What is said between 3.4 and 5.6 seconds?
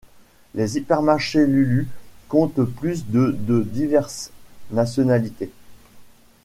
de diverses nationalités.